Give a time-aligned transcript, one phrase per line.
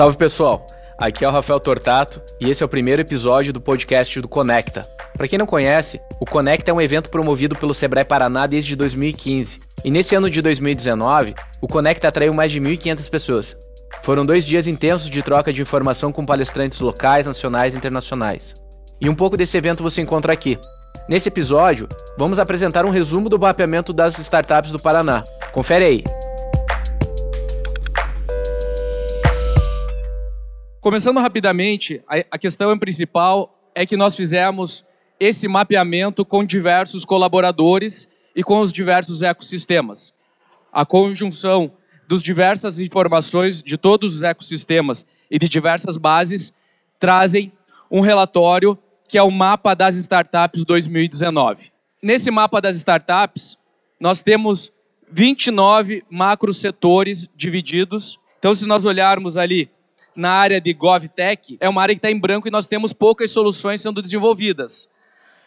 [0.00, 0.64] Salve pessoal,
[0.96, 4.88] aqui é o Rafael Tortato e esse é o primeiro episódio do podcast do Conecta.
[5.14, 9.60] Para quem não conhece, o Conecta é um evento promovido pelo Sebrae Paraná desde 2015.
[9.84, 13.56] E nesse ano de 2019, o Conecta atraiu mais de 1.500 pessoas.
[14.00, 18.54] Foram dois dias intensos de troca de informação com palestrantes locais, nacionais e internacionais.
[19.02, 20.58] E um pouco desse evento você encontra aqui.
[21.10, 25.22] Nesse episódio, vamos apresentar um resumo do mapeamento das startups do Paraná.
[25.52, 26.19] Confere aí!
[30.80, 34.82] Começando rapidamente, a questão principal é que nós fizemos
[35.20, 40.14] esse mapeamento com diversos colaboradores e com os diversos ecossistemas.
[40.72, 41.70] A conjunção
[42.08, 46.50] dos diversas informações de todos os ecossistemas e de diversas bases
[46.98, 47.52] trazem
[47.90, 51.72] um relatório que é o mapa das startups 2019.
[52.02, 53.58] Nesse mapa das startups,
[54.00, 54.72] nós temos
[55.12, 58.18] 29 macro setores divididos.
[58.38, 59.68] Então, se nós olharmos ali
[60.14, 63.30] na área de GovTech, é uma área que está em branco e nós temos poucas
[63.30, 64.88] soluções sendo desenvolvidas.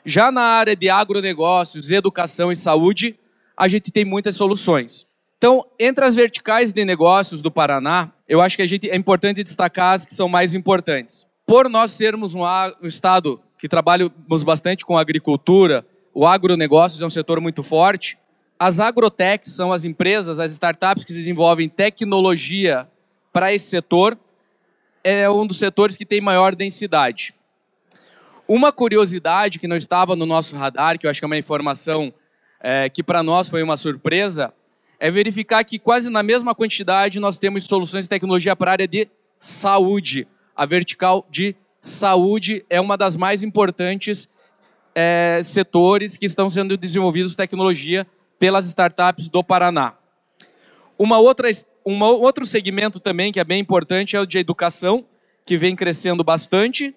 [0.05, 3.17] Já na área de agronegócios, educação e saúde,
[3.55, 5.05] a gente tem muitas soluções.
[5.37, 9.43] Então, entre as verticais de negócios do Paraná, eu acho que a gente é importante
[9.43, 11.25] destacar as que são mais importantes.
[11.45, 12.43] Por nós sermos um,
[12.81, 18.17] um estado que trabalhamos bastante com agricultura, o agronegócios é um setor muito forte.
[18.57, 22.87] As agrotechs são as empresas, as startups que desenvolvem tecnologia
[23.31, 24.17] para esse setor
[25.03, 27.35] é um dos setores que tem maior densidade.
[28.47, 32.13] Uma curiosidade que não estava no nosso radar, que eu acho que é uma informação
[32.59, 34.53] é, que para nós foi uma surpresa,
[34.99, 38.87] é verificar que quase na mesma quantidade nós temos soluções de tecnologia para a área
[38.87, 40.27] de saúde.
[40.55, 44.29] A vertical de saúde é uma das mais importantes
[44.95, 48.07] é, setores que estão sendo desenvolvidos tecnologia
[48.39, 49.93] pelas startups do Paraná.
[50.97, 51.49] Uma outra
[51.85, 55.05] um outro segmento também que é bem importante é o de educação,
[55.45, 56.95] que vem crescendo bastante.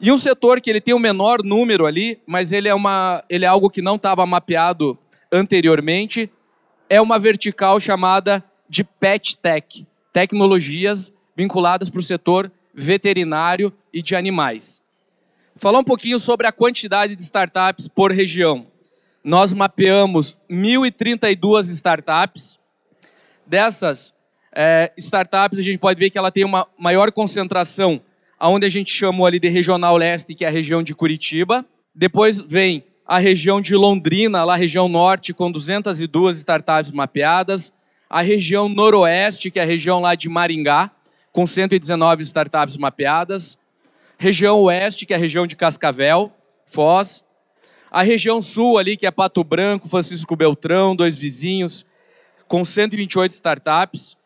[0.00, 3.22] E um setor que ele tem o um menor número ali, mas ele é, uma,
[3.28, 4.98] ele é algo que não estava mapeado
[5.30, 6.30] anteriormente,
[6.88, 14.14] é uma vertical chamada de Pet Tech, tecnologias vinculadas para o setor veterinário e de
[14.14, 14.80] animais.
[15.56, 18.66] Falar um pouquinho sobre a quantidade de startups por região.
[19.22, 22.58] Nós mapeamos 1.032 startups,
[23.46, 24.14] dessas
[24.54, 28.00] é, startups, a gente pode ver que ela tem uma maior concentração
[28.38, 31.64] aonde a gente chamou ali de regional leste, que é a região de Curitiba.
[31.94, 37.72] Depois vem a região de Londrina, lá região norte, com 202 startups mapeadas.
[38.10, 40.90] A região noroeste, que é a região lá de Maringá,
[41.30, 43.56] com 119 startups mapeadas.
[44.18, 46.32] Região oeste, que é a região de Cascavel,
[46.66, 47.24] Foz.
[47.90, 51.84] A região sul ali, que é Pato Branco, Francisco Beltrão, dois vizinhos,
[52.48, 54.16] com 128 startups,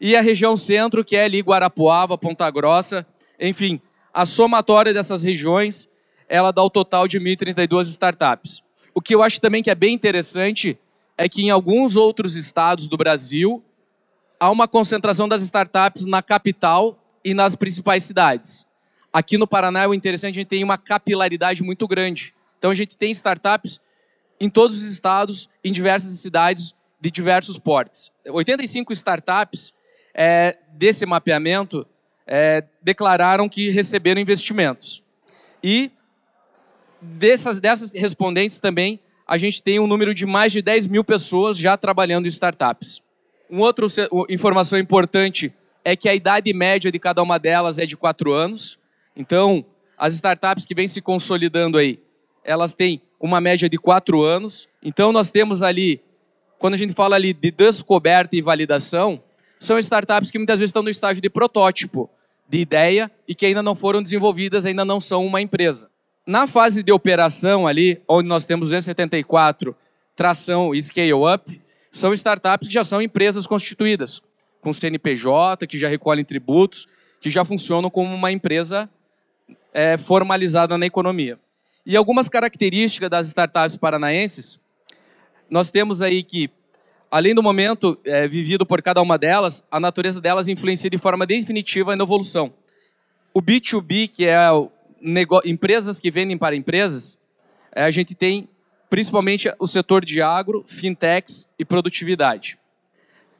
[0.00, 3.06] e a região centro, que é ali Guarapuava, Ponta Grossa,
[3.40, 3.80] enfim,
[4.12, 5.88] a somatória dessas regiões,
[6.28, 8.62] ela dá o total de 1.032 startups.
[8.94, 10.78] O que eu acho também que é bem interessante
[11.16, 13.62] é que em alguns outros estados do Brasil
[14.38, 18.66] há uma concentração das startups na capital e nas principais cidades.
[19.12, 22.34] Aqui no Paraná, o interessante, a gente tem uma capilaridade muito grande.
[22.58, 23.80] Então, a gente tem startups
[24.38, 28.10] em todos os estados, em diversas cidades, de diversos portes.
[28.26, 29.72] 85 startups
[30.16, 31.86] é, desse mapeamento
[32.26, 35.04] é, declararam que receberam investimentos.
[35.62, 35.90] E
[37.00, 41.58] dessas, dessas respondentes também, a gente tem um número de mais de 10 mil pessoas
[41.58, 43.02] já trabalhando em startups.
[43.50, 43.86] Uma outra
[44.30, 45.52] informação importante
[45.84, 48.78] é que a idade média de cada uma delas é de 4 anos.
[49.14, 49.64] Então,
[49.98, 52.00] as startups que vêm se consolidando aí,
[52.42, 54.68] elas têm uma média de 4 anos.
[54.82, 56.00] Então, nós temos ali
[56.58, 59.22] quando a gente fala ali de descoberta e validação,
[59.58, 62.08] são startups que muitas vezes estão no estágio de protótipo,
[62.48, 65.90] de ideia e que ainda não foram desenvolvidas, ainda não são uma empresa.
[66.26, 69.76] Na fase de operação ali, onde nós temos 274,
[70.14, 71.60] tração e scale-up,
[71.92, 74.20] são startups que já são empresas constituídas,
[74.60, 76.88] com CNPJ, que já recolhem tributos,
[77.20, 78.88] que já funcionam como uma empresa
[79.72, 81.38] é, formalizada na economia.
[81.84, 84.58] E algumas características das startups paranaenses
[85.48, 86.50] nós temos aí que,
[87.16, 91.24] além do momento é, vivido por cada uma delas, a natureza delas influencia de forma
[91.24, 92.52] definitiva na evolução.
[93.32, 94.36] O B2B, que é
[95.46, 97.18] empresas que vendem para empresas,
[97.74, 98.46] é, a gente tem
[98.90, 102.58] principalmente o setor de agro, fintechs e produtividade.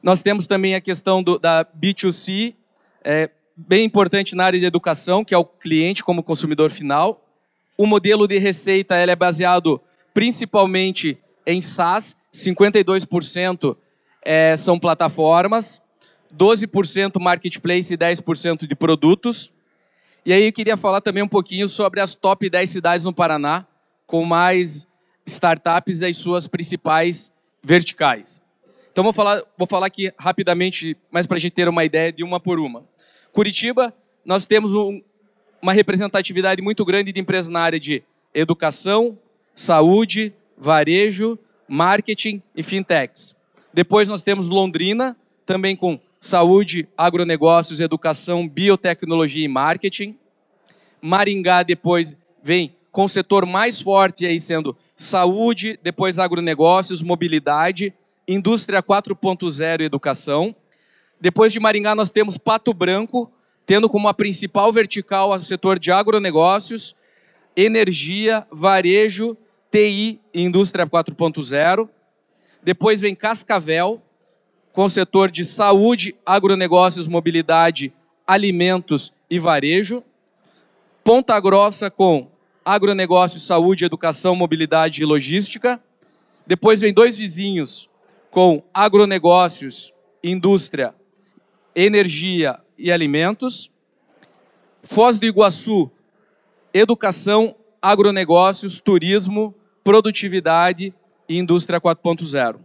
[0.01, 2.55] Nós temos também a questão do, da B2C,
[3.03, 7.23] é, bem importante na área de educação, que é o cliente como consumidor final.
[7.77, 9.79] O modelo de receita é baseado
[10.15, 11.15] principalmente
[11.45, 13.75] em SaaS, 52%
[14.23, 15.81] é, são plataformas,
[16.35, 19.51] 12% marketplace e 10% de produtos.
[20.25, 23.65] E aí eu queria falar também um pouquinho sobre as top 10 cidades no Paraná,
[24.05, 24.87] com mais
[25.25, 27.31] startups e as suas principais
[27.63, 28.41] verticais.
[28.91, 32.23] Então vou falar, vou falar aqui rapidamente, mas para a gente ter uma ideia de
[32.23, 32.83] uma por uma.
[33.31, 33.93] Curitiba,
[34.25, 35.01] nós temos um,
[35.61, 38.03] uma representatividade muito grande de empresas na área de
[38.33, 39.17] educação,
[39.55, 41.37] saúde, varejo,
[41.67, 43.35] marketing e fintechs.
[43.73, 45.15] Depois nós temos Londrina,
[45.45, 50.17] também com saúde, agronegócios, educação, biotecnologia e marketing.
[51.01, 57.93] Maringá depois vem com o setor mais forte aí sendo saúde, depois agronegócios, mobilidade,
[58.27, 60.55] indústria 4.0 e educação.
[61.19, 63.31] Depois de Maringá nós temos Pato Branco,
[63.65, 66.95] tendo como a principal vertical o setor de agronegócios,
[67.55, 69.37] energia, varejo,
[69.71, 71.89] TI e indústria 4.0.
[72.63, 74.01] Depois vem Cascavel,
[74.73, 77.93] com o setor de saúde, agronegócios, mobilidade,
[78.25, 80.03] alimentos e varejo.
[81.03, 82.29] Ponta Grossa com
[82.63, 85.81] agronegócio, saúde, educação, mobilidade e logística.
[86.45, 87.89] Depois vem dois vizinhos
[88.29, 89.93] com agronegócios,
[90.23, 90.93] indústria,
[91.75, 93.71] energia e alimentos.
[94.83, 95.89] Foz do Iguaçu,
[96.73, 99.53] educação, agronegócios, turismo,
[99.83, 100.93] produtividade
[101.27, 102.57] e indústria 4.0.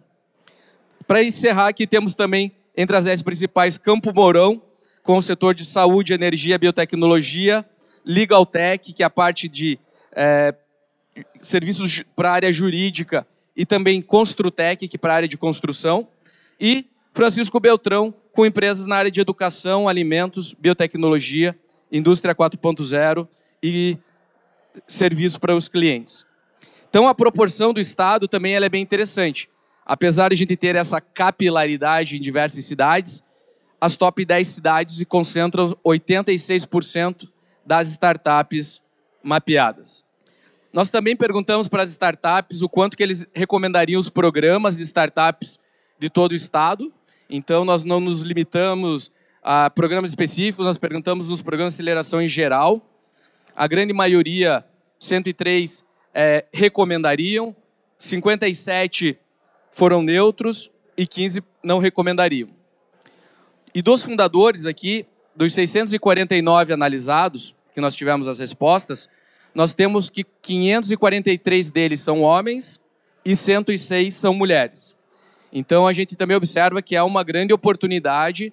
[1.07, 4.63] Para encerrar, aqui temos também entre as dez principais Campo Mourão,
[5.03, 7.65] com o setor de saúde, energia, biotecnologia,
[8.05, 9.79] Legaltech, que é a parte de
[10.13, 10.55] é,
[11.43, 13.27] serviços para a área jurídica
[13.57, 16.09] e também Construtec, que é para a área de construção,
[16.59, 21.55] e Francisco Beltrão, com empresas na área de educação, alimentos, biotecnologia,
[21.91, 23.29] indústria 4.0
[23.63, 23.99] e
[24.87, 26.25] serviço para os clientes.
[26.89, 29.49] Então, a proporção do Estado também é bem interessante.
[29.85, 33.23] Apesar de a gente ter essa capilaridade em diversas cidades,
[33.81, 37.29] as top 10 cidades concentram 86%
[37.67, 38.81] das startups
[39.23, 40.05] mapeadas.
[40.73, 45.59] Nós também perguntamos para as startups o quanto que eles recomendariam os programas de startups
[45.99, 46.93] de todo o estado.
[47.29, 49.11] Então, nós não nos limitamos
[49.43, 52.87] a programas específicos, nós perguntamos nos programas de aceleração em geral.
[53.55, 54.65] A grande maioria,
[54.99, 55.85] 103,
[56.15, 57.55] é, recomendariam,
[57.99, 59.19] 57
[59.71, 62.49] foram neutros e 15 não recomendariam.
[63.75, 69.09] E dos fundadores aqui, dos 649 analisados, que nós tivemos as respostas,
[69.55, 72.81] nós temos que 543 deles são homens
[73.25, 74.97] e 106 são mulheres.
[75.53, 78.53] Então a gente também observa que é uma grande oportunidade,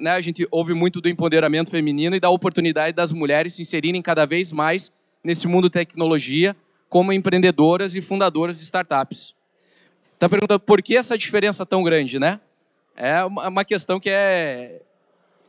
[0.00, 4.02] né, a gente ouve muito do empoderamento feminino e da oportunidade das mulheres se inserirem
[4.02, 4.92] cada vez mais
[5.22, 6.56] nesse mundo tecnologia
[6.88, 9.34] como empreendedoras e fundadoras de startups.
[10.14, 12.40] Está perguntando por que essa diferença tão grande, né?
[12.96, 14.82] É uma questão que é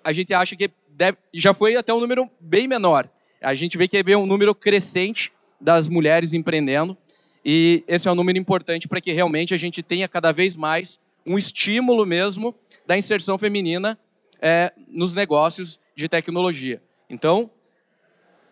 [0.04, 3.10] a gente acha que deve, já foi até um número bem menor.
[3.42, 6.96] A gente vê que é um número crescente das mulheres empreendendo
[7.44, 11.00] e esse é um número importante para que realmente a gente tenha cada vez mais
[11.26, 12.56] um estímulo mesmo
[12.86, 13.98] da inserção feminina
[14.42, 16.82] é, nos negócios de tecnologia.
[17.10, 17.50] Então,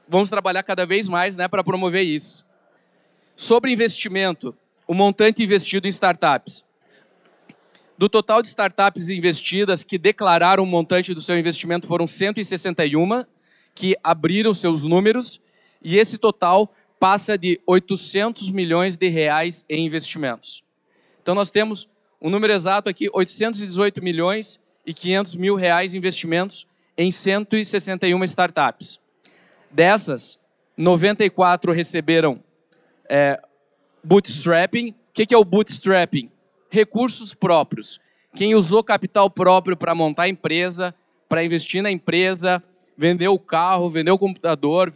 [0.07, 2.45] vamos trabalhar cada vez mais né, para promover isso.
[3.36, 4.56] Sobre investimento,
[4.88, 6.66] o montante investido em startups.
[7.98, 13.23] Do total de startups investidas que declararam o montante do seu investimento foram 161
[13.73, 15.42] que abriram seus números
[15.83, 20.64] e esse total passa de 800 milhões de reais em investimentos.
[21.21, 21.88] Então nós temos
[22.21, 26.66] um número exato aqui, 818 milhões e 500 mil reais em investimentos
[26.98, 29.00] em 161 startups.
[29.70, 30.40] Dessas,
[30.78, 32.42] 94 receberam
[33.10, 33.40] é,
[34.02, 34.92] bootstrapping.
[34.92, 36.32] O que é o bootstrapping?
[36.70, 38.00] Recursos próprios.
[38.34, 40.96] Quem usou capital próprio para montar a empresa,
[41.28, 42.64] para investir na empresa,
[42.98, 44.92] vendeu o carro, vendeu o computador,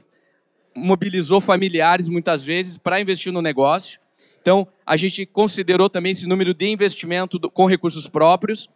[0.74, 4.00] mobilizou familiares muitas vezes para investir no negócio.
[4.42, 8.70] Então, a gente considerou também esse número de investimento com recursos próprios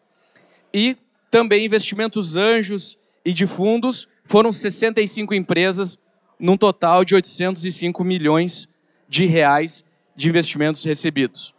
[0.73, 0.97] e
[1.35, 5.99] também investimentos anjos e de fundos foram 65 empresas
[6.39, 8.69] num total de 805 milhões
[9.09, 9.83] de reais
[10.15, 11.53] de investimentos recebidos.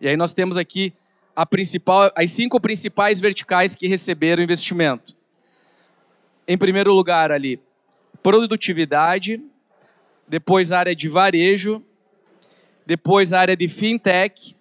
[0.00, 0.92] E aí nós temos aqui
[1.36, 5.14] a principal, as cinco principais verticais que receberam investimento.
[6.44, 7.60] Em primeiro lugar ali,
[8.24, 9.40] produtividade,
[10.26, 11.80] depois área de varejo,
[12.84, 14.56] depois área de fintech,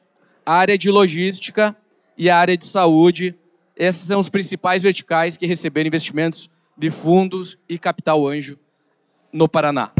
[0.45, 1.75] área de logística
[2.15, 3.35] e área de saúde.
[3.83, 8.57] Esses são os principais verticais que receberam investimentos de fundos e capital anjo
[9.29, 9.91] no Paraná.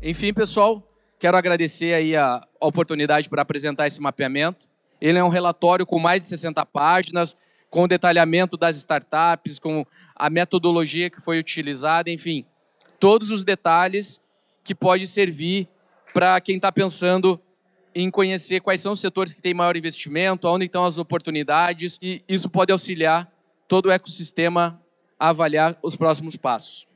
[0.00, 0.82] Enfim, pessoal,
[1.18, 4.66] quero agradecer aí a, oportunidade para apresentar esse mapeamento.
[5.02, 7.36] Ele é um relatório com mais de 60 páginas,
[7.68, 9.84] com o detalhamento das startups, com
[10.16, 12.42] a metodologia que foi utilizada, enfim,
[12.98, 14.18] todos os detalhes
[14.64, 15.68] que pode servir
[16.14, 17.38] para quem está pensando
[17.94, 22.20] em conhecer quais são os setores que têm maior investimento, onde estão as oportunidades, e
[22.28, 23.30] isso pode auxiliar
[23.68, 24.80] todo o ecossistema
[25.18, 26.86] a avaliar os próximos passos.